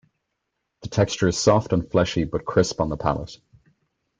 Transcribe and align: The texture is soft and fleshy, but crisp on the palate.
The 0.81 0.89
texture 0.89 1.27
is 1.27 1.37
soft 1.37 1.73
and 1.73 1.87
fleshy, 1.91 2.23
but 2.23 2.43
crisp 2.43 2.81
on 2.81 2.89
the 2.89 2.97
palate. 2.97 3.37